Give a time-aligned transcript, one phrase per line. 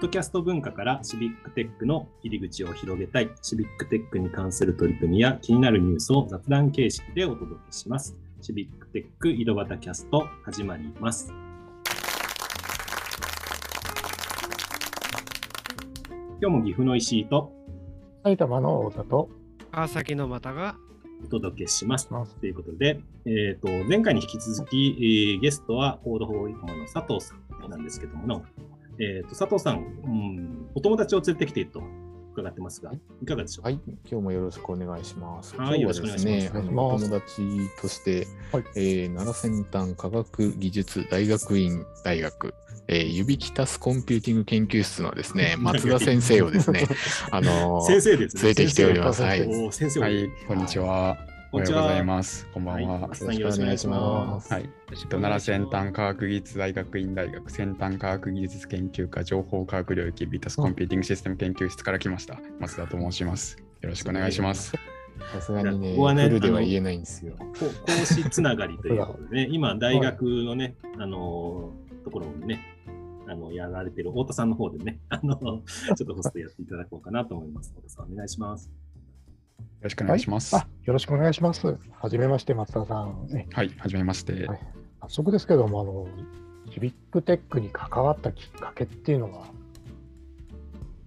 [0.00, 8.16] ッドキャスト文化からシビックテックの入り口を広げたい、シビックテックに関する取り組みや気になるニュースを雑談形式でお届けします。
[8.40, 11.30] シビックテック井戸端キャスト始まります。
[16.40, 17.52] 今日も岐阜の石井と
[18.24, 19.28] 埼玉の太田と
[19.70, 20.76] 川崎の又が
[21.22, 22.08] お届けします。
[22.08, 28.46] ということで、えー、と前回に引き続き、えーゲストは Code for Ikoma の佐藤さんなんですけども、
[29.00, 31.82] えー、と佐藤さん、うん、お友達を連れてきていると
[32.32, 32.92] 伺ってますが、
[33.22, 33.64] いかがでしょう？
[33.64, 35.56] か、はい、今日もよろしくお願いします。
[35.56, 37.42] はい今日はですね、よろしくお友達
[37.80, 42.54] として、はいえー奈良先端科学技術大学院大学、
[42.88, 46.86] えー、ユビキタスコンピューティング研究室のですね、 松田先生をですね、
[47.30, 48.42] あのー先生ですね。
[48.42, 49.22] 連れてきております。
[49.22, 49.40] はい。
[49.40, 51.29] はい、こんにちは。
[51.52, 52.46] おはようございます。
[52.54, 52.98] こんばんは。
[53.08, 54.52] 松田さんよろしくお願いします。
[54.52, 62.38] はい、えっと奈良先端科学技術大学院大学先端科学技術研究科情報科学領域ユビキタスコンピューティングシステム研究室から来ました。
[62.60, 63.58] 松田と申します。
[63.80, 64.74] よろしくお願いします。
[65.32, 67.34] さすがにね、ここはねフルでは言えないんですよ。
[67.36, 67.46] こ
[67.84, 72.60] 講師つながりということでね、 今、大学のね、あのーところにね、
[73.26, 75.62] あのやられてる太田さんの方でね、あのちょ
[75.94, 77.70] っとホストやっていただこうかなと思います。
[77.70, 78.70] 太田さん、お願いします。
[79.60, 80.56] よろしくお願いします。
[80.56, 81.78] あよろしくお願いします。
[81.98, 83.28] はじめまして、松田さん。
[83.34, 84.46] えはい、はじめまして。
[84.46, 84.60] はい
[85.02, 86.06] 早速ですけども、あの
[86.72, 89.46] シビックテックに関わったきっかけっていうのは、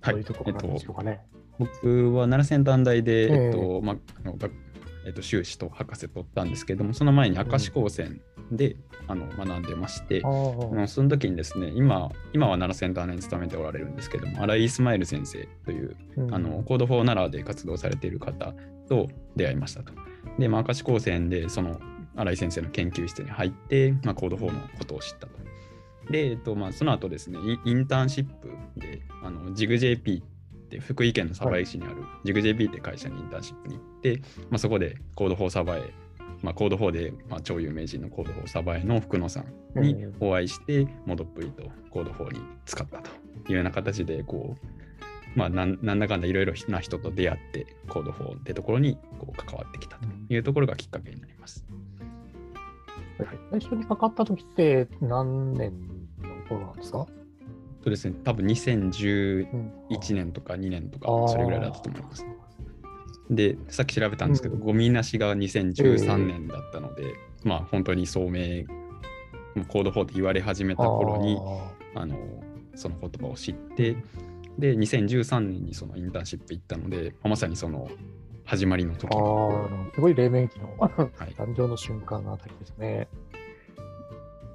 [0.00, 1.20] はいどういうところなんでしょうかね。
[1.58, 4.52] 僕は奈良先端大で、えええっとまああの学
[5.06, 8.20] えっと、修士と博士取ったんですけども、その前に明石高専
[8.52, 15.96] で、あの学んでまして、ああのその時にですね、今今は奈良先端大に勤めておられるんですけども、新井イスマイル先生という
[16.30, 18.54] ああの Code for 奈良で活動されている方
[18.88, 19.92] と出会いましたと。
[20.38, 21.80] で、まあ、明石高専でその
[22.16, 25.38] 新井先生の研究室に入って、まあ、 Code for のことを知ったと。
[26.10, 35.92] で、えっとまあ、その後ですね、インインターンシップで、あのジグ JP って福井県の鯖江市にあるジグ JP って会社にインターンシップに行って、まあ、そこで Code for 鯖江、
[36.42, 39.44] まあ、 Code for で、まあ、超有名人の Code for 鯖江の福野さ
[39.76, 43.10] んにお会いして、もうどっぷりと Code for に浸かったと
[43.48, 51.64] いうような形で、こう、まあ、なんなんだかんだいろいろな人と出会って、 Code for ってところにこう関わってきたというところがきっかけになります。
[53.50, 55.72] 最初に関わった時って何年
[56.22, 57.06] の頃なんですか？
[57.82, 59.72] そうですね、多分2011うん
[60.14, 62.24] 年とか2年とかそれぐらいだったと思います。
[63.30, 68.64] で、さっき調べたんですけど、ゴミなしが2013年だったので、まあ本当に聡明、
[69.68, 71.38] コードフォーって言われ始めた頃に、
[71.94, 72.16] あの
[72.74, 73.96] その言葉を知って
[74.58, 77.88] で2013年にそのインターンシップ行ったのでまさにその
[78.44, 79.08] 始まりの時。
[79.14, 80.90] あすごい黎明期のはい。
[81.34, 83.08] 誕生の瞬間のあたりですね。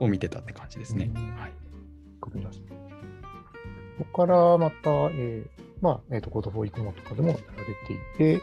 [0.00, 1.10] を見てたって感じですね。
[1.14, 1.36] うん。
[1.36, 1.52] はい。
[2.20, 2.30] こ
[4.12, 8.42] こからまた、えーまあ、えっ、と、コードフォーイコマとかでもやられていて、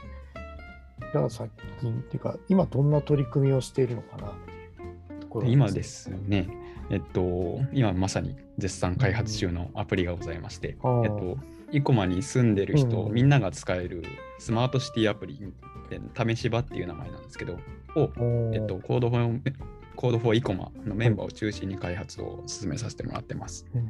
[1.14, 1.48] じゃあ最
[1.80, 4.34] 近っていうか、今どんな取り組みをしているのかなっ
[4.76, 6.50] ていうところで今ですね、
[6.90, 11.06] えっと、今まさに絶賛開発中のアプリがございまして、あー。
[11.06, 11.38] えっと、
[11.72, 14.04] 生駒に住んでる人、うんみんなが使える
[14.40, 15.54] スマートシティアプリ
[15.92, 17.60] で、試し場っていう名前なんですけど、
[17.96, 18.10] を、
[18.52, 23.68] えっと、 Code for Code for Ikoma のメンバーを中心に開発を進めさせてもらってます。
[23.76, 23.86] うん。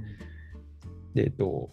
[1.13, 1.71] で、えっと、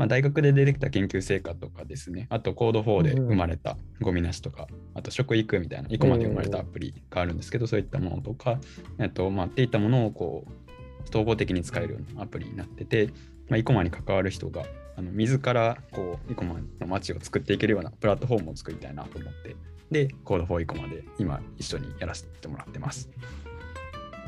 [0.00, 8.58] まあ、大学で出てきた研究成果とかですね、あと Code for で生まれたゴミなしとか、あと食育みたいな、イコマで生まれたアプリがあるんですけど、そういったものとか、
[8.98, 13.08] えっと、まあ、っていったものをこう、統合的に使えるようなアプリになってて、
[13.50, 14.64] まあ、イコマに関わる人が、
[14.96, 19.54] あの自らこう、イコマの街を作っていけるようなプラットフォームを作りたいなと思って、
[19.90, 23.10] で、コード4イコマで今一緒にやらせてもらってます。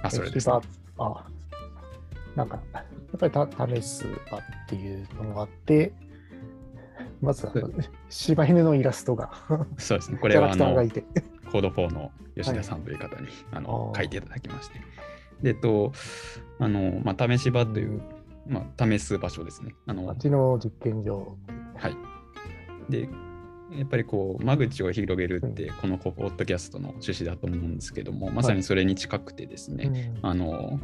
[0.03, 0.55] あ、それです、ね。
[0.99, 1.25] あ、
[2.37, 2.61] なんか、
[3.13, 5.93] やっぱりた試す場っていうのがあって、
[7.21, 7.71] まずあの、
[8.09, 9.33] 柴犬のイラストが、
[9.79, 10.19] そうですね。
[10.19, 11.05] これはあのクターがいて。
[11.51, 14.81] コード4の吉田さんという方に、あのあー書いていただきまして。
[15.43, 15.93] で、と、
[16.59, 18.03] あの、まあ、試し場という、
[18.47, 19.75] まあ、試す場所ですね。
[19.87, 21.37] あの、街の実験場。
[21.77, 21.97] はい。
[22.89, 23.09] で、
[23.77, 30.81] やっぱりこう、間口を広げるって、このポッドキャストの趣旨だと思うんですけども、まさにそれに近くてですね、うんあの、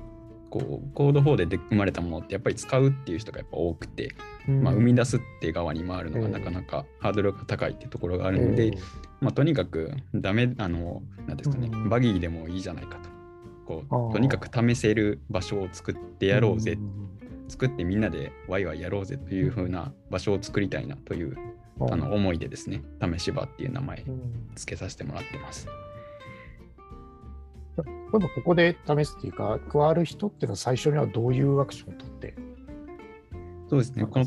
[0.50, 4.14] こうコード4でで生まれたものってやっぱり使うっていう人がやっぱ多くて、
[4.46, 6.32] まあ、生み出すって側に回るのがうん。
[6.32, 8.72] なかなかハードルが高いっていうところがあるので、
[9.20, 11.88] まあ、とにかくダメ、あの、なんですかね、うん。
[11.88, 13.10] バギーでもいいじゃないかと。
[13.66, 17.08] こうとにかく試せる場所を作ってやろうぜ、ん。
[17.48, 21.36] 作ってみんなでワイワイやろうぜという風な場所を作りたいなという
[21.80, 24.50] あの思いでですね、試し場っていう名前うん。
[24.54, 25.68] 付けさせてもらってます。
[28.12, 32.34] 例えばここで試すっていうか、加わる人っていうのは最初にはどういうアクションを取って？
[33.68, 34.06] そうですね。
[34.06, 34.26] この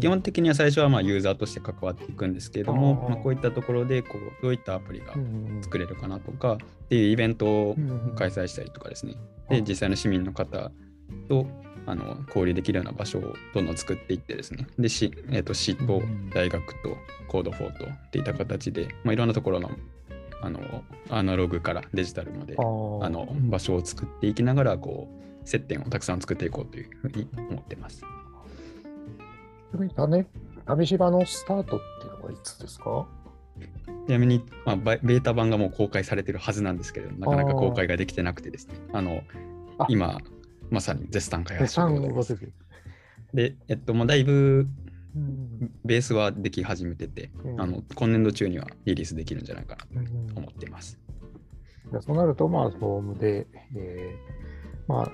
[0.00, 5.14] 基本的には最初はまあユーザーとして関わっていくんですけれども、まあ、こういったところでこうどういったアプリが
[5.60, 7.76] 作れるかなとかっていうイベントを
[8.16, 9.16] 開催したりとかですね、
[9.50, 10.70] あで実際の市民の方
[11.28, 11.46] と
[11.84, 14.66] あの交流できるような場所をどんどん作っていってですね。
[14.78, 16.96] でし、えー、と市とうん大学と
[17.28, 19.68] Code for とっていった形で、まあ、いろんなところの
[20.42, 25.08] あのアナログからデジタルまであの場所を作っていきながらこ
[25.44, 28.00] う接点をたくさん作っていこうというふうに思ってます。
[28.00, 28.04] ち
[29.74, 30.26] なみに種
[30.84, 33.06] 試し場のスタートっていうのはいつですか？
[34.06, 39.22] ちなみに、まあ、ベータ版がもう公開されてるはずなんですけれども、なかなか公開ができてなくてですね、あの
[39.78, 39.86] あ。
[39.88, 40.20] 今、
[40.70, 42.36] まさに絶賛開発中3
[43.32, 44.91] でで、えっと、もうだいぶうん
[45.84, 50.98] ベースはでき始めてて、うんあの今年度中にはリリースできるんじゃないかなうんと思っています。
[51.90, 55.12] じゃあそうなると、まあ、フォームで、えーまあ、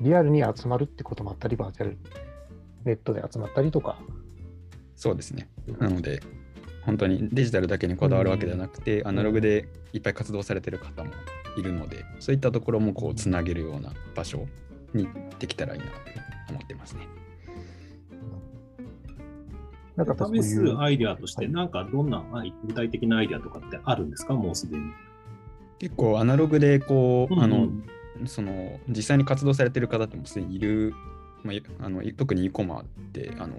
[0.00, 1.98] リアルに集まるってこともあったり、バーチャル
[2.84, 3.98] ネットで集まったりとか。
[4.96, 5.48] そうですね。
[5.78, 6.22] なので、
[6.82, 11.10] 本当にデジタルだけにこだわるわけではなくて、アナログでいっぱい活動されてる方も
[11.56, 14.46] いるので、そういったところもこうつなげるような場所
[14.92, 15.08] に
[15.38, 15.92] できたらいいなと
[16.50, 17.08] 思ってますね。
[19.96, 24.84] なんか試すアイデアとして、はいなんかどんなアイ具体的なアイデアとかってあるんですか、もうすでに。
[25.78, 27.68] 結構アナログでこう、うんうんあの
[28.26, 30.94] その実際に活動されてる方ってもうすでにいる、
[31.42, 33.56] まあい、あの特に e コマってあの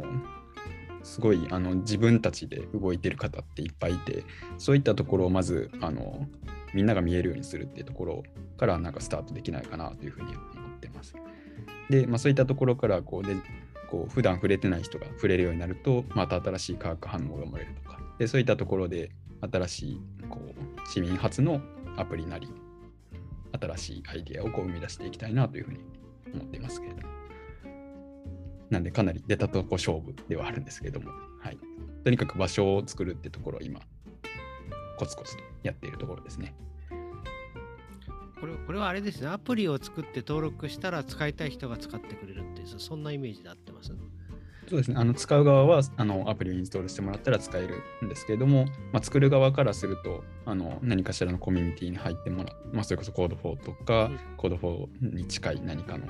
[1.04, 4.24] すごいあの自分たちで動いてる方っていっぱいいて
[4.58, 6.28] そういったところをまずあの
[6.74, 8.24] みんなが見えるようにするっていうところ
[8.58, 10.40] からなんかスタートできないかなというふうに思
[10.76, 11.14] ってます。
[11.90, 13.36] で、まあ、そういったところからこうで
[13.90, 18.00] こう普段触れてない人が触れるようになるとまた新しい化学反応が生まれるとか。
[18.18, 19.12] でそういったところで
[19.42, 21.62] 新しいこう市民発の
[21.98, 22.48] アプリなり
[23.60, 25.80] 新しいアイデアをこう生み出していきたいなというふうに
[26.34, 27.16] 思っていますけれども。
[28.70, 31.58] なんでかなり出たとこ勝負ではあるんですけれども、はい、
[32.04, 33.80] とにかく場所を作るってところを今
[34.98, 36.56] コツコツとやっているところですね。
[38.40, 43.92] これこれはあれですね、アプリを作って登録したら使いたい人が使ってくれるっていう、そそんなイメージで合ってます？
[44.68, 44.98] そうですね。
[44.98, 56.08] あの使う側はあのアプリをインストールしてもらったら使えるんですけれども、まあ、作る側からするとあの何かしらのコミュニティに入ってもらう、まあ、それこそコード4とか、うんコード4に近い何かの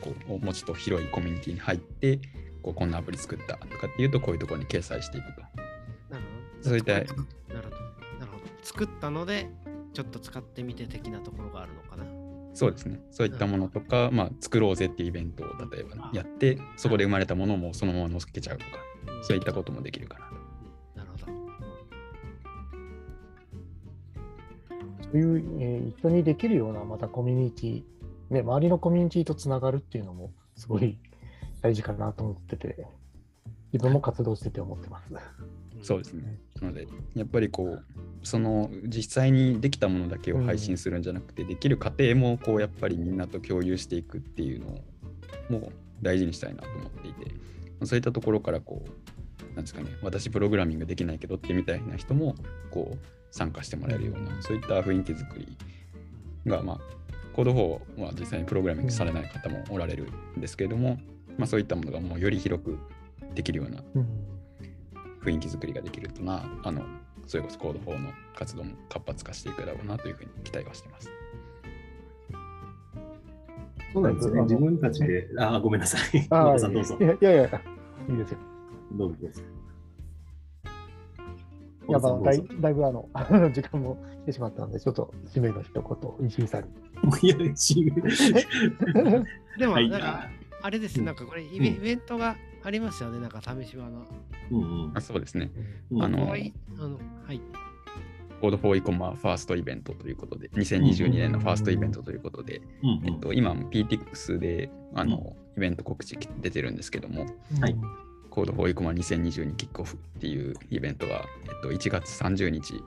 [0.00, 2.20] こうもうちょっと広いコミュニティに入って
[2.62, 5.40] こうこんなアプリ作ったとかっていうとこういうところに掲載していくと。
[6.10, 6.24] なる
[6.62, 6.68] ほど。
[6.68, 7.22] そういったなるほど。
[7.22, 7.62] なる
[8.32, 8.44] ほど。
[8.62, 9.50] 作ったので、
[9.94, 12.04] ちょっと使ってみて的なところがあるのかな。
[12.52, 13.00] そうですね。
[13.10, 18.70] そういったものとか、まあ、作ろうぜっていうイベントを例えばやって、そこで生まれたものもそのまま載っけちゃうとか、
[19.22, 20.34] そういったこともできるかなと。
[20.96, 21.24] なるほど。
[25.04, 27.82] そういう、えー一緒にできるようなまたコミュニティ、
[28.30, 30.98] ね、周りのコミュニティとつながるっていうのもすごい
[31.62, 32.86] 大事かなと思ってて、
[33.74, 35.12] 自分も活動してて思ってます。
[35.82, 36.38] そうですね。
[36.62, 36.86] なので、
[37.16, 37.84] やっぱりこう、
[38.22, 44.78] その実際にできたものだけを配信するんじゃなくて、できる過程もこうやっぱりみんなと共有していくっていうのを
[45.50, 45.72] もう
[46.02, 47.34] 大事にしたいなと思っていて、
[47.84, 52.36] そういったところからこう、なんですかね、私プログラミングできないけどってみたいな人も
[52.70, 52.98] こう
[53.32, 55.58] 参加してもらえるような、そういった雰囲気作り
[56.46, 56.78] が、まあ、
[57.34, 60.06] コード4は実際にプログラミングされない方もおられる
[60.38, 61.00] んですけれども、
[61.36, 62.78] まあ、そういったものがもうより広く
[63.34, 64.06] できるようなうん
[65.24, 66.82] 雰囲気作りができるとな、あの、
[67.26, 71.10] それこそコード4の活動も活発化していくだろうなというふうに期待はしてます。
[73.94, 74.42] そうなんですよね。
[74.42, 76.26] 自分たちで、あ、ごめんなさい。
[76.28, 77.04] あさんどうぞい。
[77.04, 77.44] やいやいや、
[78.10, 78.38] いいですよ。
[78.92, 79.16] どうぞ
[81.88, 83.08] や、まあ、だいだいぶあの
[83.52, 86.70] 時間も来てしまったので、ちょっと締めの一言、石井さんに。
[87.22, 87.84] いや、し
[89.58, 90.28] でも、はいなんか、
[90.62, 94.06] あれです、うんなんかこれイベントがありますよね、なんか試し場の。
[94.50, 94.92] うんうん。
[94.94, 95.50] あそうですね。
[95.90, 96.02] うん。
[96.02, 97.40] あのはいあのはい。
[98.40, 107.26] コード4イコマファーストイベントということで、2022年のファーストイベントということで、うんえっと、今も PTX であの、イベント告知出てるんですけども、
[107.60, 107.76] はい。
[108.30, 112.82] コード4イコマ2022キックオフっていうイベントが、えっと、1月30日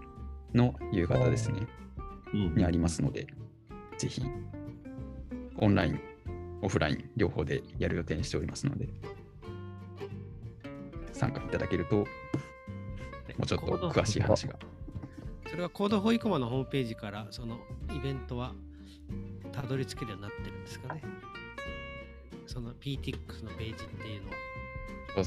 [0.53, 1.61] の夕方ですね、
[2.33, 2.55] うん。
[2.55, 3.27] にありますので、
[3.97, 4.21] ぜひ、
[5.57, 5.99] オンライン、
[6.61, 8.89] オフライン、両方でやる予定にしておりますので、
[11.17, 12.05] 参加いただけると、も
[13.39, 14.55] うちょっと詳しい話が。
[15.49, 17.57] それはコードフォイコマのホームページから、その
[17.95, 18.53] イベントは
[19.51, 21.01] たどり着けるようになってるんですかね。
[22.45, 24.35] その PTX のページっていうのは。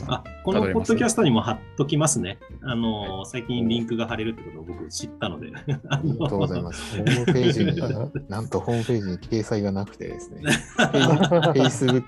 [0.08, 2.38] あ、このポッドキャストにも貼っときますね。
[2.62, 5.50] あの、最近リンクが貼れるってことを僕知ったので。
[5.56, 5.60] あ
[5.96, 6.96] ありがとうございます。
[6.98, 7.76] ホームページに、
[8.28, 10.42] なんとホームページに掲載がなくてですね、
[10.78, 12.04] Facebook、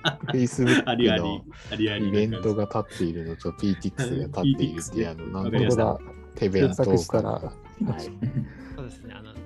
[1.17, 1.43] の。
[1.71, 6.01] イベントが立っているのと PTX が立っているっていう、あの、なんとわか
[6.35, 8.62] 手弁当検索したら、はい。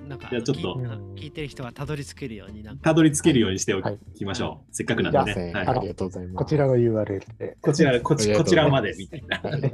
[0.08, 0.74] なんか、じゃあちょっと
[1.16, 2.84] 聞いてる人がたどり着けるようになんか。
[2.84, 4.74] たどり着けるようにしておはいきましょう。
[4.74, 5.52] せっかくなんでね。
[5.52, 6.36] はいありがとうございます。
[6.36, 7.56] こちらの URL で。
[7.60, 9.38] こちら、こちこちらまでみたいな。
[9.38, 9.72] はい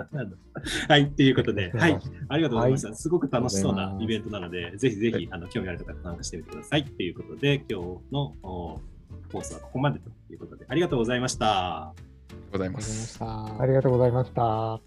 [0.88, 1.98] はい、うことで、はい、
[2.28, 2.88] ありがとうございました。
[2.88, 6.80] はすごく楽しそうなイベントなので、ぜひぜひあの興味ある方は参加してみてください。
[6.80, 8.80] っていうことで、今日のお
[9.30, 11.88] コースはここまでということで、ありがとうございました。
[11.88, 11.94] あ
[12.34, 12.80] りがとうございま。
[12.80, 13.62] した。
[13.62, 14.80] ありがとうございました。